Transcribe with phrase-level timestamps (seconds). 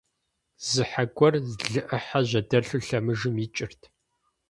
[0.69, 1.55] Зы хьэ гуэр лы
[1.87, 3.81] Ӏыхьэ жьэдэлъу лъэмыжым икӀырт.